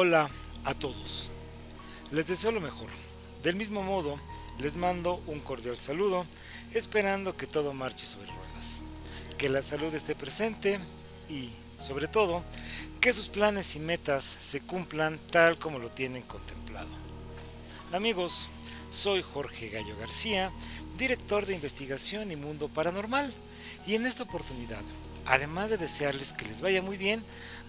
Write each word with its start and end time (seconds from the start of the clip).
Hola 0.00 0.30
a 0.62 0.74
todos. 0.74 1.32
Les 2.12 2.28
deseo 2.28 2.52
lo 2.52 2.60
mejor. 2.60 2.86
Del 3.42 3.56
mismo 3.56 3.82
modo, 3.82 4.20
les 4.60 4.76
mando 4.76 5.20
un 5.26 5.40
cordial 5.40 5.76
saludo, 5.76 6.24
esperando 6.72 7.36
que 7.36 7.48
todo 7.48 7.74
marche 7.74 8.06
sobre 8.06 8.28
ruedas. 8.28 8.82
Que 9.38 9.48
la 9.48 9.60
salud 9.60 9.92
esté 9.92 10.14
presente 10.14 10.78
y, 11.28 11.50
sobre 11.78 12.06
todo, 12.06 12.44
que 13.00 13.12
sus 13.12 13.26
planes 13.26 13.74
y 13.74 13.80
metas 13.80 14.22
se 14.38 14.60
cumplan 14.60 15.18
tal 15.32 15.58
como 15.58 15.80
lo 15.80 15.90
tienen 15.90 16.22
contemplado. 16.22 16.90
Amigos, 17.92 18.50
soy 18.90 19.20
Jorge 19.20 19.68
Gallo 19.68 19.96
García, 19.98 20.52
director 20.96 21.44
de 21.44 21.56
investigación 21.56 22.30
y 22.30 22.36
mundo 22.36 22.68
paranormal, 22.68 23.34
y 23.84 23.96
en 23.96 24.06
esta 24.06 24.22
oportunidad, 24.22 24.84
además 25.28 25.68
de 25.70 25.76
desearles 25.76 26.32
que 26.32 26.46
les 26.46 26.62
vaya 26.62 26.80
muy 26.80 26.96
bien, 26.96 27.22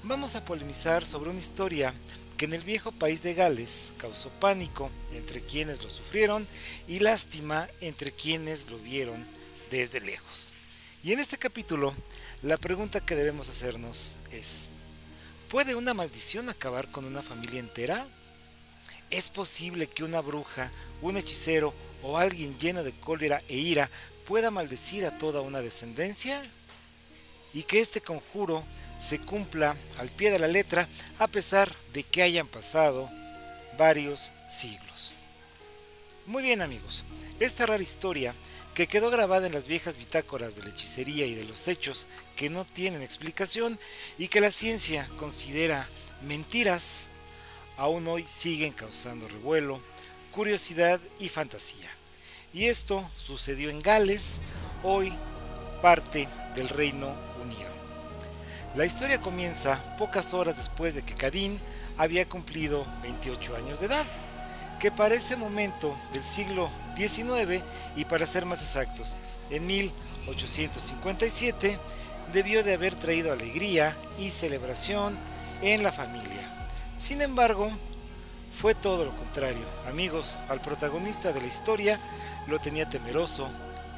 vamos 0.04 0.36
a 0.36 0.46
polemizar 0.46 1.06
sobre 1.06 1.30
una 1.30 1.40
historia 1.40 1.94
que 2.38 2.46
en 2.46 2.54
el 2.54 2.64
viejo 2.64 2.94
país 2.94 3.22
de 3.22 3.34
Gales 3.34 3.92
causó 3.98 4.30
pánico 4.40 4.90
entre 5.12 5.42
quienes 5.42 5.84
lo 5.84 5.90
sufrieron 5.90 6.48
y 6.88 7.00
lástima 7.00 7.70
entre 7.82 8.12
quienes 8.12 8.70
lo 8.70 8.80
vieron 8.80 9.28
desde 9.70 10.00
lejos. 10.00 10.54
Y 11.04 11.12
en 11.12 11.20
este 11.20 11.38
capítulo, 11.38 11.94
la 12.44 12.56
pregunta 12.56 13.06
que 13.06 13.16
debemos 13.16 13.50
hacernos 13.50 14.16
es, 14.32 14.70
¿puede 15.50 15.76
una 15.76 15.94
maldición 15.94 16.48
acabar 16.48 16.90
con 16.92 17.04
una 17.04 17.22
familia 17.22 17.60
entera? 17.60 18.08
¿Es 19.10 19.30
posible 19.30 19.88
que 19.88 20.06
una 20.06 20.22
bruja, 20.22 20.72
un 21.02 21.18
hechicero 21.18 21.74
o 22.04 22.18
alguien 22.18 22.58
lleno 22.58 22.84
de 22.84 22.98
cólera 22.98 23.44
e 23.50 23.58
ira 23.58 23.92
pueda 24.26 24.50
maldecir 24.50 25.06
a 25.06 25.18
toda 25.18 25.42
una 25.42 25.60
descendencia? 25.60 26.42
¿Y 27.54 27.64
que 27.64 27.80
este 27.80 28.02
conjuro 28.02 28.64
se 29.00 29.20
cumpla 29.20 29.76
al 29.98 30.12
pie 30.12 30.30
de 30.30 30.40
la 30.40 30.48
letra 30.48 30.88
a 31.18 31.28
pesar 31.28 31.74
de 31.94 32.04
que 32.04 32.22
hayan 32.22 32.48
pasado 32.48 33.10
varios 33.78 34.34
siglos. 34.48 35.16
Muy 36.28 36.44
bien 36.44 36.62
amigos, 36.62 37.06
esta 37.40 37.66
rara 37.66 37.82
historia 37.82 38.36
que 38.74 38.88
quedó 38.88 39.10
grabada 39.10 39.48
en 39.48 39.54
las 39.54 39.68
viejas 39.68 39.98
bitácoras 39.98 40.56
de 40.56 40.64
la 40.64 40.70
hechicería 40.70 41.26
y 41.26 41.34
de 41.34 41.46
los 41.46 41.68
hechos 41.68 42.08
que 42.36 42.50
no 42.50 42.66
tienen 42.66 43.02
explicación 43.02 43.80
y 44.18 44.28
que 44.28 44.42
la 44.42 44.52
ciencia 44.52 45.10
considera 45.18 45.88
mentiras, 46.22 47.08
aún 47.78 48.08
hoy 48.08 48.26
siguen 48.28 48.74
causando 48.74 49.28
revuelo, 49.28 49.82
curiosidad 50.32 51.00
y 51.20 51.30
fantasía. 51.30 51.90
Y 52.54 52.66
esto 52.66 53.10
sucedió 53.16 53.70
en 53.70 53.82
Gales, 53.82 54.42
hoy 54.84 55.14
parte 55.82 56.28
del 56.56 56.68
Reino. 56.68 57.29
La 58.76 58.86
historia 58.86 59.20
comienza 59.20 59.82
pocas 59.98 60.36
horas 60.36 60.58
después 60.58 60.94
de 60.94 61.02
que 61.02 61.16
Cadín 61.16 61.58
había 61.98 62.30
cumplido 62.30 62.86
28 63.02 63.56
años 63.56 63.80
de 63.80 63.88
edad, 63.88 64.06
que 64.80 64.92
para 64.92 65.16
ese 65.16 65.36
momento 65.36 65.98
del 66.14 66.24
siglo 66.24 66.70
XIX 66.96 67.64
y 67.96 68.06
para 68.06 68.28
ser 68.28 68.46
más 68.46 68.62
exactos, 68.62 69.18
en 69.50 69.66
1857, 69.66 71.80
debió 72.32 72.64
de 72.64 72.76
haber 72.76 72.94
traído 72.94 73.34
alegría 73.34 73.92
y 74.20 74.30
celebración 74.30 75.18
en 75.64 75.82
la 75.82 75.92
familia. 75.92 76.48
Sin 77.00 77.24
embargo, 77.24 77.72
fue 78.52 78.76
todo 78.76 79.06
lo 79.06 79.16
contrario. 79.16 79.66
Amigos, 79.88 80.38
al 80.48 80.62
protagonista 80.62 81.34
de 81.34 81.42
la 81.42 81.48
historia 81.48 82.00
lo 82.48 82.60
tenía 82.60 82.88
temeroso, 82.88 83.50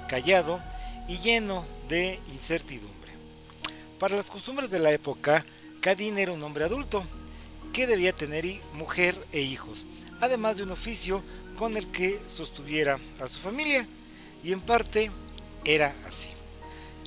callado 0.08 0.62
y 1.10 1.18
lleno 1.18 1.66
de 1.90 2.22
incertidumbre. 2.32 3.01
Para 4.02 4.16
las 4.16 4.32
costumbres 4.32 4.72
de 4.72 4.80
la 4.80 4.92
época, 4.92 5.46
Cadín 5.80 6.18
era 6.18 6.32
un 6.32 6.42
hombre 6.42 6.64
adulto 6.64 7.04
que 7.72 7.86
debía 7.86 8.16
tener 8.16 8.60
mujer 8.74 9.16
e 9.32 9.42
hijos, 9.42 9.86
además 10.20 10.58
de 10.58 10.64
un 10.64 10.72
oficio 10.72 11.22
con 11.56 11.78
el 11.78 11.86
que 11.92 12.20
sostuviera 12.26 13.00
a 13.20 13.28
su 13.28 13.38
familia, 13.38 13.88
y 14.44 14.54
en 14.54 14.62
parte 14.62 15.12
era 15.66 15.96
así. 16.08 16.30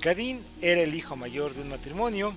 Cadín 0.01 0.41
era 0.63 0.83
el 0.83 0.95
hijo 0.95 1.17
mayor 1.17 1.53
de 1.55 1.63
un 1.63 1.71
matrimonio 1.71 2.33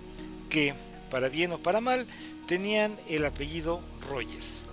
que, 0.50 0.74
para 1.12 1.30
bien 1.30 1.52
o 1.52 1.60
para 1.60 1.80
mal, 1.80 2.08
tenían 2.48 2.98
el 3.10 3.26
apellido 3.26 3.80
Rogers. 4.10 4.64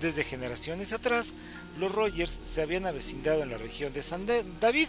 Desde 0.00 0.24
generaciones 0.24 0.94
atrás, 0.94 1.34
los 1.78 1.92
Rogers 1.92 2.40
se 2.44 2.62
habían 2.62 2.86
avecindado 2.86 3.42
en 3.42 3.50
la 3.50 3.58
región 3.58 3.92
de 3.92 4.02
San 4.02 4.24
David, 4.58 4.88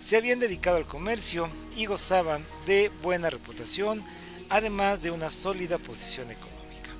se 0.00 0.16
habían 0.16 0.40
dedicado 0.40 0.78
al 0.78 0.86
comercio 0.86 1.48
y 1.76 1.86
gozaban 1.86 2.44
de 2.66 2.90
buena 3.02 3.30
reputación, 3.30 4.02
además 4.48 5.02
de 5.02 5.10
una 5.10 5.30
sólida 5.30 5.78
posición 5.78 6.30
económica. 6.30 6.90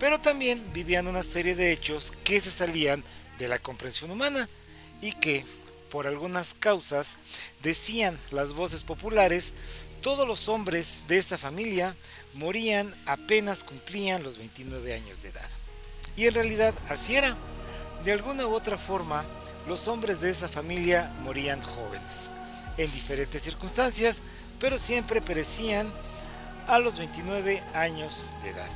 Pero 0.00 0.20
también 0.20 0.62
vivían 0.72 1.06
una 1.06 1.22
serie 1.22 1.54
de 1.54 1.72
hechos 1.72 2.12
que 2.24 2.40
se 2.40 2.50
salían 2.50 3.04
de 3.38 3.48
la 3.48 3.58
comprensión 3.58 4.10
humana 4.10 4.48
y 5.02 5.12
que, 5.12 5.44
por 5.90 6.06
algunas 6.06 6.54
causas, 6.54 7.18
decían 7.62 8.18
las 8.30 8.54
voces 8.54 8.82
populares, 8.82 9.52
todos 10.00 10.26
los 10.26 10.48
hombres 10.48 11.00
de 11.08 11.18
esa 11.18 11.38
familia 11.38 11.94
morían 12.34 12.92
apenas 13.06 13.62
cumplían 13.62 14.22
los 14.22 14.38
29 14.38 14.94
años 14.94 15.22
de 15.22 15.28
edad. 15.28 15.48
Y 16.16 16.26
en 16.26 16.34
realidad 16.34 16.74
así 16.88 17.14
era. 17.14 17.36
De 18.04 18.12
alguna 18.12 18.46
u 18.46 18.54
otra 18.54 18.78
forma, 18.78 19.24
los 19.66 19.88
hombres 19.88 20.20
de 20.20 20.30
esa 20.30 20.48
familia 20.48 21.10
morían 21.22 21.60
jóvenes, 21.60 22.30
en 22.76 22.90
diferentes 22.92 23.42
circunstancias, 23.42 24.22
pero 24.60 24.78
siempre 24.78 25.20
perecían 25.20 25.90
a 26.68 26.78
los 26.78 26.98
29 26.98 27.62
años 27.74 28.28
de 28.42 28.50
edad. 28.50 28.68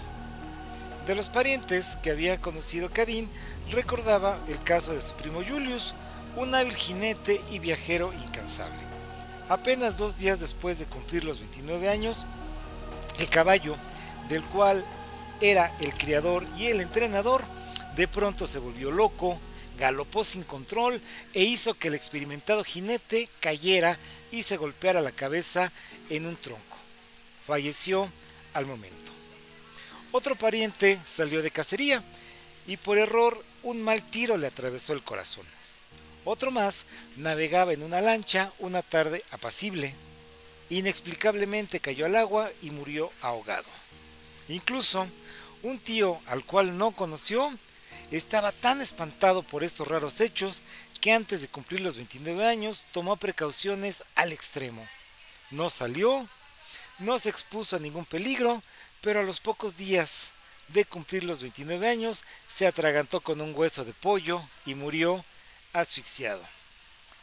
De 1.06 1.14
los 1.14 1.28
parientes 1.28 1.96
que 2.02 2.10
había 2.10 2.40
conocido 2.40 2.90
Cadín, 2.90 3.28
recordaba 3.72 4.38
el 4.48 4.60
caso 4.62 4.92
de 4.92 5.00
su 5.00 5.14
primo 5.14 5.42
Julius, 5.46 5.94
un 6.36 6.54
hábil 6.54 6.74
jinete 6.74 7.40
y 7.50 7.58
viajero 7.58 8.12
incansable. 8.12 8.78
Apenas 9.48 9.96
dos 9.96 10.18
días 10.18 10.38
después 10.40 10.78
de 10.78 10.86
cumplir 10.86 11.24
los 11.24 11.40
29 11.40 11.88
años, 11.88 12.26
el 13.18 13.28
caballo, 13.28 13.76
del 14.28 14.44
cual 14.44 14.84
era 15.40 15.72
el 15.80 15.92
criador 15.94 16.46
y 16.56 16.66
el 16.66 16.80
entrenador, 16.80 17.42
de 17.96 18.08
pronto 18.08 18.46
se 18.46 18.58
volvió 18.58 18.90
loco, 18.90 19.38
galopó 19.78 20.24
sin 20.24 20.42
control 20.42 21.00
e 21.34 21.42
hizo 21.42 21.74
que 21.74 21.88
el 21.88 21.94
experimentado 21.94 22.64
jinete 22.64 23.28
cayera 23.40 23.98
y 24.30 24.42
se 24.42 24.56
golpeara 24.56 25.00
la 25.00 25.12
cabeza 25.12 25.72
en 26.08 26.26
un 26.26 26.36
tronco. 26.36 26.76
Falleció 27.44 28.10
al 28.54 28.66
momento. 28.66 29.10
Otro 30.12 30.36
pariente 30.36 30.98
salió 31.04 31.42
de 31.42 31.50
cacería 31.50 32.02
y 32.66 32.76
por 32.76 32.98
error 32.98 33.42
un 33.62 33.82
mal 33.82 34.02
tiro 34.10 34.36
le 34.36 34.46
atravesó 34.46 34.92
el 34.92 35.02
corazón. 35.02 35.46
Otro 36.24 36.50
más 36.50 36.86
navegaba 37.16 37.72
en 37.72 37.82
una 37.82 38.00
lancha 38.00 38.52
una 38.58 38.82
tarde 38.82 39.24
apacible. 39.30 39.94
Inexplicablemente 40.68 41.80
cayó 41.80 42.06
al 42.06 42.16
agua 42.16 42.50
y 42.62 42.70
murió 42.70 43.10
ahogado. 43.22 43.64
Incluso 44.48 45.06
un 45.62 45.78
tío 45.78 46.20
al 46.26 46.44
cual 46.44 46.76
no 46.76 46.92
conoció 46.92 47.52
estaba 48.10 48.52
tan 48.52 48.80
espantado 48.80 49.42
por 49.42 49.62
estos 49.62 49.88
raros 49.88 50.20
hechos 50.20 50.62
que 51.00 51.12
antes 51.12 51.40
de 51.40 51.48
cumplir 51.48 51.80
los 51.80 51.96
29 51.96 52.46
años 52.46 52.86
tomó 52.92 53.16
precauciones 53.16 54.04
al 54.14 54.32
extremo. 54.32 54.86
No 55.50 55.70
salió, 55.70 56.28
no 56.98 57.18
se 57.18 57.30
expuso 57.30 57.76
a 57.76 57.80
ningún 57.80 58.04
peligro, 58.04 58.62
pero 59.00 59.20
a 59.20 59.24
los 59.24 59.40
pocos 59.40 59.76
días 59.76 60.30
de 60.68 60.84
cumplir 60.84 61.24
los 61.24 61.40
29 61.40 61.88
años 61.88 62.24
se 62.46 62.66
atragantó 62.66 63.20
con 63.20 63.40
un 63.40 63.54
hueso 63.54 63.84
de 63.84 63.92
pollo 63.92 64.42
y 64.66 64.74
murió 64.74 65.24
asfixiado. 65.72 66.42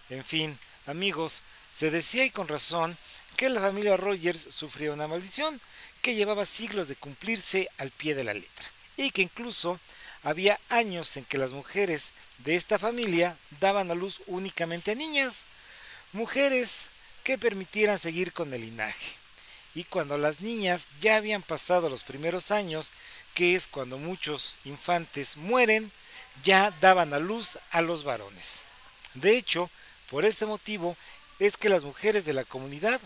En 0.09 0.23
fin, 0.23 0.57
amigos, 0.85 1.43
se 1.71 1.91
decía 1.91 2.25
y 2.25 2.31
con 2.31 2.47
razón 2.47 2.97
que 3.35 3.49
la 3.49 3.61
familia 3.61 3.97
Rogers 3.97 4.47
sufría 4.49 4.93
una 4.93 5.07
maldición 5.07 5.61
que 6.01 6.15
llevaba 6.15 6.45
siglos 6.45 6.87
de 6.87 6.95
cumplirse 6.95 7.69
al 7.77 7.91
pie 7.91 8.15
de 8.15 8.23
la 8.23 8.33
letra 8.33 8.65
y 8.95 9.11
que 9.11 9.21
incluso 9.21 9.79
había 10.27 10.59
años 10.67 11.15
en 11.15 11.23
que 11.23 11.37
las 11.37 11.53
mujeres 11.53 12.11
de 12.39 12.57
esta 12.57 12.77
familia 12.77 13.37
daban 13.61 13.89
a 13.89 13.95
luz 13.95 14.19
únicamente 14.27 14.91
a 14.91 14.95
niñas, 14.95 15.45
mujeres 16.11 16.87
que 17.23 17.37
permitieran 17.37 17.97
seguir 17.97 18.33
con 18.33 18.53
el 18.53 18.59
linaje. 18.59 19.15
Y 19.73 19.85
cuando 19.85 20.17
las 20.17 20.41
niñas 20.41 20.89
ya 20.99 21.15
habían 21.15 21.41
pasado 21.41 21.87
los 21.87 22.03
primeros 22.03 22.51
años, 22.51 22.91
que 23.35 23.55
es 23.55 23.67
cuando 23.67 23.97
muchos 23.97 24.57
infantes 24.65 25.37
mueren, 25.37 25.93
ya 26.43 26.73
daban 26.81 27.13
a 27.13 27.19
luz 27.19 27.57
a 27.71 27.81
los 27.81 28.03
varones. 28.03 28.63
De 29.13 29.37
hecho, 29.37 29.69
por 30.09 30.25
este 30.25 30.45
motivo 30.45 30.97
es 31.39 31.55
que 31.55 31.69
las 31.69 31.85
mujeres 31.85 32.25
de 32.25 32.33
la 32.33 32.43
comunidad 32.43 32.99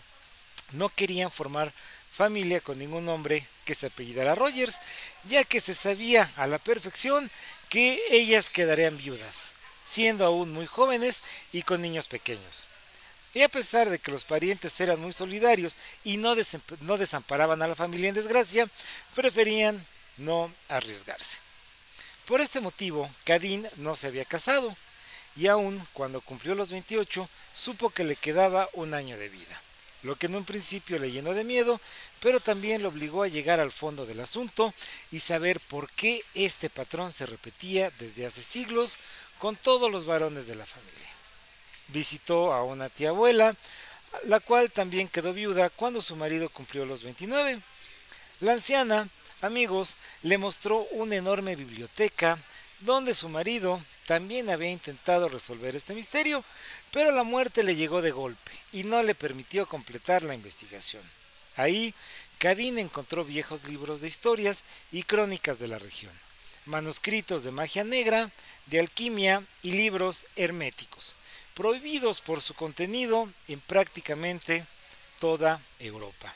no 0.72 0.90
querían 0.90 1.30
formar 1.30 1.72
familia 2.12 2.62
con 2.62 2.78
ningún 2.78 3.08
hombre 3.10 3.46
que 3.66 3.76
se 3.76 3.88
apellidara 3.88 4.36
Rogers, 4.36 4.80
ya 5.24 5.44
que 5.44 5.62
se 5.62 5.74
sabía 5.74 6.30
a 6.36 6.48
la 6.48 6.60
perfección 6.60 7.30
que 7.70 8.02
ellas 8.10 8.50
quedarían 8.50 8.98
viudas, 8.98 9.54
siendo 9.84 10.26
aún 10.26 10.52
muy 10.52 10.68
jóvenes 10.68 11.24
y 11.52 11.62
con 11.64 11.82
niños 11.82 12.08
pequeños. 12.08 12.68
Y 13.34 13.44
a 13.44 13.50
pesar 13.50 13.90
de 13.90 14.00
que 14.00 14.12
los 14.12 14.26
parientes 14.26 14.80
eran 14.82 15.00
muy 15.00 15.14
solidarios 15.14 15.78
y 16.04 16.18
no, 16.18 16.36
no 16.82 16.98
desamparaban 16.98 17.62
a 17.62 17.68
la 17.68 17.76
familia 17.76 18.10
en 18.10 18.16
desgracia, 18.16 18.68
preferían 19.16 19.86
no 20.18 20.54
arriesgarse. 20.68 21.40
Por 22.26 22.42
este 22.42 22.60
motivo, 22.60 23.10
Cadín 23.24 23.68
no 23.78 23.96
se 23.96 24.08
había 24.08 24.26
casado 24.26 24.76
y 25.36 25.48
aún 25.48 25.82
cuando 25.94 26.22
cumplió 26.22 26.56
los 26.56 26.72
28 26.72 27.28
supo 27.54 27.90
que 27.90 28.04
le 28.04 28.16
quedaba 28.16 28.70
un 28.74 28.94
año 28.94 29.18
de 29.18 29.30
vida, 29.30 29.62
lo 30.04 30.16
que 30.16 30.26
en 30.26 30.36
un 30.36 30.44
principio 30.44 31.00
le 31.00 31.12
llenó 31.12 31.34
de 31.34 31.44
miedo, 31.44 31.80
pero 32.20 32.40
también 32.40 32.82
lo 32.82 32.90
obligó 32.90 33.24
a 33.24 33.28
llegar 33.28 33.60
al 33.60 33.72
fondo 33.72 34.06
del 34.06 34.20
asunto 34.20 34.74
y 35.12 35.20
saber 35.20 35.60
por 35.60 35.92
qué 35.92 36.24
este 36.34 36.70
patrón 36.70 37.12
se 37.12 37.26
repetía 37.26 37.92
desde 38.00 38.26
hace 38.26 38.42
siglos 38.42 38.98
con 39.40 39.56
todos 39.56 39.92
los 39.92 40.06
varones 40.06 40.48
de 40.48 40.56
la 40.56 40.66
familia. 40.66 41.08
Visitó 41.88 42.54
a 42.54 42.64
una 42.64 42.90
tía 42.90 43.10
abuela, 43.10 43.56
la 44.26 44.40
cual 44.40 44.72
también 44.72 45.08
quedó 45.08 45.34
viuda 45.34 45.70
cuando 45.70 46.02
su 46.02 46.16
marido 46.16 46.50
cumplió 46.50 46.86
los 46.86 47.04
29. 47.04 47.60
La 48.42 48.54
anciana, 48.54 49.08
amigos, 49.42 49.98
le 50.24 50.38
mostró 50.38 50.88
una 50.92 51.16
enorme 51.16 51.56
biblioteca 51.56 52.38
donde 52.80 53.14
su 53.14 53.30
marido 53.30 53.82
también 54.12 54.50
había 54.50 54.70
intentado 54.70 55.30
resolver 55.30 55.74
este 55.74 55.94
misterio, 55.94 56.44
pero 56.92 57.14
la 57.14 57.24
muerte 57.24 57.64
le 57.64 57.78
llegó 57.78 58.02
de 58.02 58.12
golpe 58.12 58.52
y 58.74 58.84
no 58.84 59.02
le 59.04 59.16
permitió 59.16 59.66
completar 59.70 60.24
la 60.24 60.36
investigación. 60.36 61.02
Ahí, 61.56 61.94
Cadín 62.38 62.78
encontró 62.78 63.24
viejos 63.24 63.70
libros 63.70 64.02
de 64.02 64.10
historias 64.10 64.66
y 64.92 65.04
crónicas 65.04 65.60
de 65.60 65.70
la 65.70 65.80
región, 65.80 66.12
manuscritos 66.66 67.46
de 67.46 67.54
magia 67.54 67.86
negra, 67.86 68.30
de 68.66 68.82
alquimia 68.82 69.46
y 69.62 69.72
libros 69.72 70.26
herméticos, 70.36 71.16
prohibidos 71.54 72.20
por 72.20 72.42
su 72.42 72.54
contenido 72.54 73.30
en 73.48 73.62
prácticamente 73.62 74.66
toda 75.22 75.62
Europa. 75.80 76.36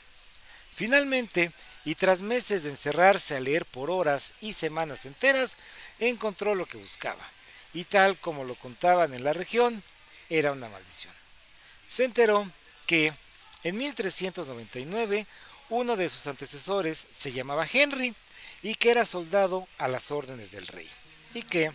Finalmente, 0.74 1.52
y 1.84 1.94
tras 1.94 2.22
meses 2.22 2.62
de 2.62 2.70
encerrarse 2.70 3.36
a 3.36 3.40
leer 3.40 3.66
por 3.66 3.90
horas 3.90 4.32
y 4.40 4.54
semanas 4.54 5.04
enteras, 5.04 5.58
encontró 5.98 6.54
lo 6.54 6.64
que 6.64 6.78
buscaba, 6.78 7.35
y 7.76 7.84
tal 7.84 8.16
como 8.16 8.44
lo 8.44 8.54
contaban 8.54 9.12
en 9.12 9.22
la 9.22 9.34
región, 9.34 9.82
era 10.30 10.52
una 10.52 10.70
maldición. 10.70 11.12
Se 11.86 12.04
enteró 12.04 12.50
que 12.86 13.12
en 13.64 13.76
1399 13.76 15.26
uno 15.68 15.94
de 15.94 16.08
sus 16.08 16.26
antecesores 16.26 17.06
se 17.10 17.32
llamaba 17.32 17.68
Henry 17.70 18.14
y 18.62 18.76
que 18.76 18.90
era 18.90 19.04
soldado 19.04 19.68
a 19.76 19.88
las 19.88 20.10
órdenes 20.10 20.52
del 20.52 20.66
rey, 20.68 20.88
y 21.34 21.42
que 21.42 21.70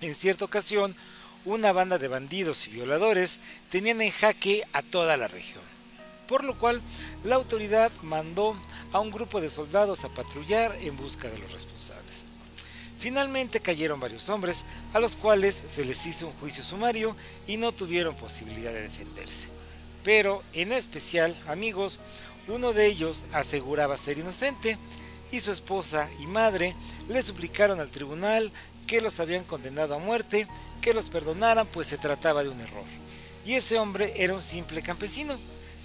en 0.00 0.14
cierta 0.14 0.46
ocasión 0.46 0.96
una 1.44 1.72
banda 1.72 1.98
de 1.98 2.08
bandidos 2.08 2.66
y 2.66 2.70
violadores 2.70 3.40
tenían 3.68 4.00
en 4.00 4.12
jaque 4.12 4.64
a 4.72 4.80
toda 4.80 5.18
la 5.18 5.28
región, 5.28 5.62
por 6.28 6.44
lo 6.44 6.58
cual 6.58 6.80
la 7.24 7.34
autoridad 7.34 7.92
mandó 8.00 8.56
a 8.90 9.00
un 9.00 9.10
grupo 9.10 9.42
de 9.42 9.50
soldados 9.50 10.02
a 10.06 10.14
patrullar 10.14 10.74
en 10.80 10.96
busca 10.96 11.28
de 11.28 11.38
los 11.38 11.52
responsables. 11.52 12.24
Finalmente 13.00 13.60
cayeron 13.60 13.98
varios 13.98 14.28
hombres, 14.28 14.66
a 14.92 15.00
los 15.00 15.16
cuales 15.16 15.54
se 15.66 15.86
les 15.86 16.04
hizo 16.04 16.26
un 16.26 16.34
juicio 16.34 16.62
sumario 16.62 17.16
y 17.46 17.56
no 17.56 17.72
tuvieron 17.72 18.14
posibilidad 18.14 18.70
de 18.74 18.82
defenderse. 18.82 19.48
Pero, 20.04 20.42
en 20.52 20.70
especial, 20.70 21.34
amigos, 21.48 21.98
uno 22.46 22.74
de 22.74 22.84
ellos 22.86 23.24
aseguraba 23.32 23.96
ser 23.96 24.18
inocente 24.18 24.76
y 25.32 25.40
su 25.40 25.50
esposa 25.50 26.10
y 26.20 26.26
madre 26.26 26.76
le 27.08 27.22
suplicaron 27.22 27.80
al 27.80 27.90
tribunal 27.90 28.52
que 28.86 29.00
los 29.00 29.18
habían 29.18 29.44
condenado 29.44 29.94
a 29.94 29.98
muerte, 29.98 30.46
que 30.82 30.92
los 30.92 31.08
perdonaran 31.08 31.66
pues 31.68 31.86
se 31.86 31.96
trataba 31.96 32.42
de 32.42 32.50
un 32.50 32.60
error. 32.60 32.84
Y 33.46 33.54
ese 33.54 33.78
hombre 33.78 34.12
era 34.16 34.34
un 34.34 34.42
simple 34.42 34.82
campesino, 34.82 35.38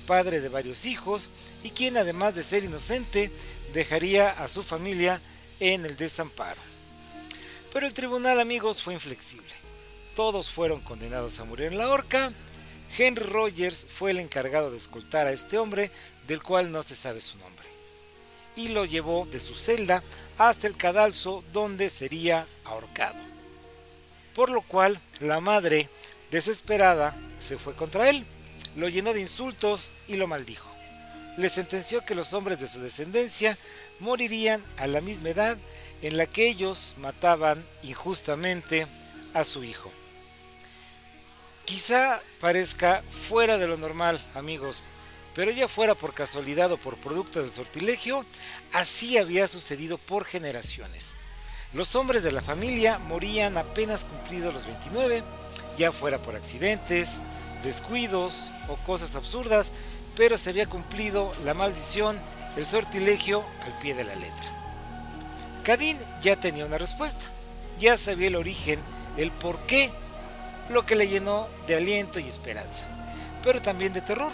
padre 0.06 0.42
de 0.42 0.50
varios 0.50 0.86
hijos 0.86 1.30
y 1.64 1.70
quien 1.70 1.96
además 1.96 2.36
de 2.36 2.44
ser 2.44 2.66
inocente 2.66 3.32
dejaría 3.74 4.32
a 4.32 4.50
su 4.50 4.64
familia 4.64 5.22
en 5.62 5.86
el 5.86 5.96
desamparo. 5.96 6.75
Pero 7.76 7.88
el 7.88 7.94
tribunal, 7.94 8.40
amigos, 8.40 8.82
fue 8.82 8.94
inflexible. 8.94 9.54
Todos 10.16 10.50
fueron 10.50 10.80
condenados 10.80 11.42
a 11.42 11.44
morir 11.44 11.66
en 11.66 11.78
la 11.78 11.90
horca. 11.90 12.32
Henry 12.98 13.26
Rogers 13.26 13.86
fue 13.90 14.12
el 14.12 14.20
encargado 14.20 14.72
de 14.72 14.78
escoltar 14.78 15.28
a 15.28 15.34
este 15.34 15.58
hombre, 15.58 15.92
del 16.26 16.42
cual 16.42 16.72
no 16.72 16.84
se 16.84 16.96
sabe 16.96 17.20
su 17.20 17.38
nombre. 17.38 17.68
Y 18.56 18.70
lo 18.70 18.86
llevó 18.86 19.28
de 19.30 19.42
su 19.42 19.56
celda 19.56 20.02
hasta 20.38 20.68
el 20.68 20.78
cadalso 20.78 21.44
donde 21.52 21.90
sería 21.90 22.48
ahorcado. 22.64 23.20
Por 24.34 24.52
lo 24.52 24.62
cual 24.62 24.98
la 25.20 25.42
madre, 25.42 25.90
desesperada, 26.32 27.14
se 27.42 27.58
fue 27.58 27.76
contra 27.76 28.10
él, 28.10 28.26
lo 28.78 28.88
llenó 28.88 29.12
de 29.12 29.20
insultos 29.20 29.96
y 30.08 30.16
lo 30.16 30.28
maldijo. 30.28 30.74
Le 31.36 31.50
sentenció 31.50 32.06
que 32.06 32.16
los 32.16 32.34
hombres 32.34 32.62
de 32.62 32.68
su 32.68 32.80
descendencia 32.80 33.58
morirían 34.00 34.64
a 34.78 34.88
la 34.88 35.02
misma 35.02 35.32
edad 35.32 35.58
en 36.06 36.18
la 36.18 36.28
que 36.28 36.48
ellos 36.48 36.94
mataban 37.00 37.66
injustamente 37.82 38.86
a 39.34 39.44
su 39.44 39.64
hijo. 39.64 39.92
Quizá 41.66 42.22
parezca 42.40 43.02
fuera 43.10 43.58
de 43.58 43.68
lo 43.68 43.76
normal, 43.76 44.24
amigos, 44.36 44.84
pero 45.34 45.50
ya 45.50 45.68
fuera 45.68 45.96
por 45.96 46.14
casualidad 46.14 46.72
o 46.72 46.78
por 46.78 46.98
producto 46.98 47.42
del 47.42 47.50
sortilegio, 47.50 48.24
así 48.72 49.18
había 49.18 49.48
sucedido 49.48 49.98
por 49.98 50.26
generaciones. 50.26 51.16
Los 51.74 51.96
hombres 51.96 52.22
de 52.22 52.32
la 52.32 52.44
familia 52.44 53.00
morían 53.00 53.58
apenas 53.58 54.06
cumplidos 54.06 54.54
los 54.54 54.68
29, 54.68 55.24
ya 55.76 55.92
fuera 55.92 56.22
por 56.22 56.36
accidentes, 56.36 57.20
descuidos 57.64 58.52
o 58.68 58.78
cosas 58.78 59.16
absurdas, 59.16 59.72
pero 60.16 60.38
se 60.38 60.52
había 60.52 60.68
cumplido 60.68 61.32
la 61.46 61.56
maldición, 61.56 62.16
el 62.58 62.68
sortilegio 62.68 63.44
al 63.66 63.76
pie 63.80 63.96
de 63.96 64.04
la 64.04 64.14
letra. 64.14 64.65
Cadín 65.66 65.98
ya 66.22 66.40
tenía 66.40 66.64
una 66.64 66.78
respuesta, 66.78 67.26
ya 67.80 67.98
sabía 67.98 68.28
el 68.28 68.36
origen, 68.36 68.80
el 69.18 69.32
por 69.32 69.58
qué, 69.66 69.92
lo 70.70 70.86
que 70.86 70.96
le 70.96 71.08
llenó 71.08 71.48
de 71.66 71.76
aliento 71.76 72.20
y 72.20 72.28
esperanza, 72.28 72.86
pero 73.44 73.60
también 73.60 73.92
de 73.92 74.02
terror, 74.02 74.32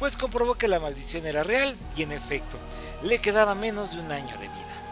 pues 0.00 0.16
comprobó 0.16 0.56
que 0.56 0.66
la 0.66 0.80
maldición 0.80 1.24
era 1.24 1.44
real 1.44 1.76
y 1.96 2.02
en 2.02 2.10
efecto, 2.10 2.58
le 3.04 3.20
quedaba 3.20 3.54
menos 3.54 3.92
de 3.92 4.00
un 4.00 4.10
año 4.10 4.36
de 4.38 4.48
vida. 4.48 4.82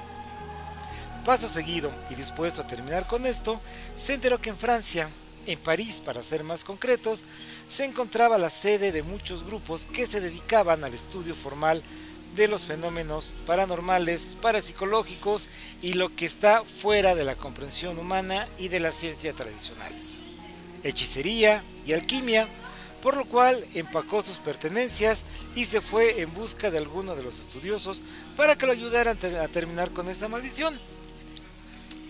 Paso 1.24 1.48
seguido 1.48 1.90
y 2.08 2.14
dispuesto 2.14 2.62
a 2.62 2.68
terminar 2.68 3.08
con 3.08 3.26
esto, 3.26 3.60
se 3.96 4.14
enteró 4.14 4.40
que 4.40 4.50
en 4.50 4.56
Francia, 4.56 5.10
en 5.46 5.58
París 5.58 6.00
para 6.04 6.22
ser 6.22 6.44
más 6.44 6.62
concretos, 6.62 7.24
se 7.66 7.84
encontraba 7.84 8.38
la 8.38 8.50
sede 8.50 8.92
de 8.92 9.02
muchos 9.02 9.42
grupos 9.42 9.86
que 9.86 10.06
se 10.06 10.20
dedicaban 10.20 10.84
al 10.84 10.94
estudio 10.94 11.34
formal 11.34 11.82
de 12.36 12.48
los 12.48 12.64
fenómenos 12.64 13.34
paranormales, 13.46 14.36
parapsicológicos 14.40 15.48
y 15.82 15.94
lo 15.94 16.14
que 16.14 16.26
está 16.26 16.62
fuera 16.64 17.14
de 17.14 17.24
la 17.24 17.34
comprensión 17.34 17.98
humana 17.98 18.48
y 18.58 18.68
de 18.68 18.80
la 18.80 18.92
ciencia 18.92 19.32
tradicional. 19.32 19.92
Hechicería 20.82 21.64
y 21.86 21.92
alquimia, 21.92 22.48
por 23.02 23.16
lo 23.16 23.24
cual 23.24 23.64
empacó 23.74 24.22
sus 24.22 24.38
pertenencias 24.38 25.24
y 25.54 25.64
se 25.64 25.80
fue 25.80 26.20
en 26.20 26.32
busca 26.32 26.70
de 26.70 26.78
alguno 26.78 27.16
de 27.16 27.22
los 27.22 27.40
estudiosos 27.40 28.02
para 28.36 28.56
que 28.56 28.66
lo 28.66 28.72
ayudaran 28.72 29.18
a 29.40 29.48
terminar 29.48 29.90
con 29.90 30.08
esta 30.08 30.28
maldición. 30.28 30.78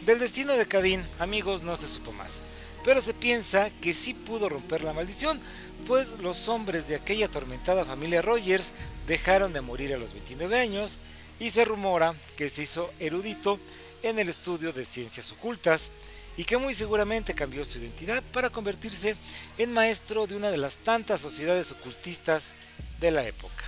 Del 0.05 0.19
destino 0.19 0.55
de 0.55 0.67
Cadín, 0.67 1.05
amigos, 1.19 1.63
no 1.63 1.77
se 1.77 1.87
supo 1.87 2.13
más, 2.13 2.43
pero 2.85 3.01
se 3.01 3.15
piensa 3.15 3.71
que 3.81 3.95
sí 3.95 4.15
pudo 4.15 4.49
romper 4.49 4.83
la 4.83 4.93
maldición, 4.93 5.41
pues 5.87 6.19
los 6.21 6.49
hombres 6.49 6.89
de 6.89 6.97
aquella 6.97 7.27
atormentada 7.27 7.85
familia 7.85 8.23
Rogers 8.23 8.73
dejaron 9.07 9.53
de 9.53 9.61
morir 9.61 9.95
a 9.95 9.99
los 9.99 10.13
29 10.13 10.59
años 10.59 10.99
y 11.39 11.51
se 11.51 11.65
rumora 11.65 12.15
que 12.37 12.49
se 12.49 12.63
hizo 12.63 12.93
erudito 13.01 13.59
en 14.03 14.19
el 14.19 14.29
estudio 14.29 14.73
de 14.73 14.85
ciencias 14.85 15.33
ocultas 15.33 15.93
y 16.37 16.45
que 16.45 16.57
muy 16.57 16.75
seguramente 16.75 17.35
cambió 17.35 17.65
su 17.65 17.79
identidad 17.79 18.23
para 18.33 18.51
convertirse 18.51 19.17
en 19.59 19.73
maestro 19.73 20.27
de 20.27 20.37
una 20.37 20.51
de 20.51 20.59
las 20.59 20.79
tantas 20.79 21.21
sociedades 21.21 21.73
ocultistas 21.73 22.55
de 23.01 23.11
la 23.11 23.25
época. 23.27 23.65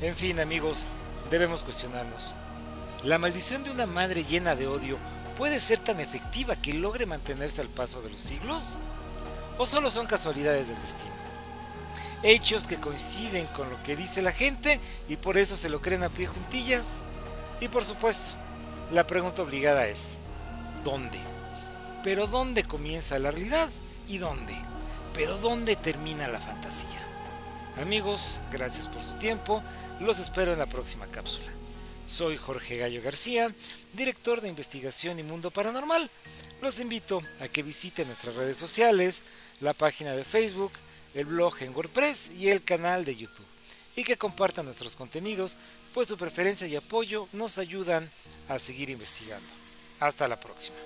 En 0.00 0.14
fin 0.14 0.40
amigos, 0.40 0.86
debemos 1.30 1.62
cuestionarnos. 1.62 2.34
¿La 3.04 3.18
maldición 3.18 3.62
de 3.62 3.70
una 3.70 3.86
madre 3.86 4.24
llena 4.24 4.56
de 4.56 4.66
odio 4.66 4.98
puede 5.36 5.60
ser 5.60 5.78
tan 5.78 6.00
efectiva 6.00 6.56
que 6.56 6.74
logre 6.74 7.06
mantenerse 7.06 7.60
al 7.60 7.68
paso 7.68 8.02
de 8.02 8.10
los 8.10 8.20
siglos? 8.20 8.78
¿O 9.58 9.66
solo 9.66 9.90
son 9.90 10.06
casualidades 10.06 10.68
del 10.68 10.80
destino? 10.80 11.14
Hechos 12.22 12.66
que 12.66 12.80
coinciden 12.80 13.46
con 13.48 13.70
lo 13.70 13.80
que 13.82 13.96
dice 13.96 14.22
la 14.22 14.32
gente 14.32 14.80
y 15.08 15.16
por 15.16 15.38
eso 15.38 15.56
se 15.56 15.68
lo 15.68 15.80
creen 15.80 16.02
a 16.02 16.08
pie 16.08 16.26
juntillas. 16.26 17.02
Y 17.60 17.68
por 17.68 17.84
supuesto, 17.84 18.34
la 18.90 19.06
pregunta 19.06 19.42
obligada 19.42 19.86
es, 19.86 20.18
¿dónde? 20.84 21.18
Pero 22.02 22.26
¿dónde 22.26 22.64
comienza 22.64 23.18
la 23.18 23.30
realidad? 23.30 23.68
¿Y 24.08 24.18
dónde? 24.18 24.54
Pero 25.14 25.36
¿dónde 25.38 25.76
termina 25.76 26.28
la 26.28 26.40
fantasía? 26.40 27.06
Amigos, 27.80 28.40
gracias 28.50 28.88
por 28.88 29.02
su 29.02 29.14
tiempo. 29.14 29.62
Los 30.00 30.18
espero 30.18 30.52
en 30.52 30.58
la 30.58 30.66
próxima 30.66 31.06
cápsula. 31.06 31.48
Soy 32.06 32.36
Jorge 32.36 32.76
Gallo 32.78 33.02
García, 33.02 33.52
director 33.92 34.40
de 34.40 34.48
investigación 34.48 35.18
y 35.18 35.24
mundo 35.24 35.50
paranormal. 35.50 36.08
Los 36.62 36.78
invito 36.78 37.20
a 37.40 37.48
que 37.48 37.64
visiten 37.64 38.06
nuestras 38.06 38.36
redes 38.36 38.56
sociales, 38.56 39.22
la 39.60 39.74
página 39.74 40.12
de 40.12 40.24
Facebook, 40.24 40.70
el 41.14 41.26
blog 41.26 41.54
en 41.62 41.74
WordPress 41.74 42.30
y 42.38 42.48
el 42.48 42.62
canal 42.62 43.04
de 43.04 43.16
YouTube. 43.16 43.46
y 43.98 44.04
que 44.04 44.18
compartan 44.18 44.66
nuestros 44.66 44.94
contenidos, 44.94 45.56
pues 45.94 46.06
su 46.08 46.18
preferencia 46.18 46.66
y 46.66 46.76
apoyo 46.76 47.28
nos 47.32 47.56
ayudan 47.56 48.10
a 48.46 48.58
seguir 48.58 48.90
investigando. 48.90 49.48
Hasta 50.00 50.28
la 50.28 50.38
próxima. 50.38 50.76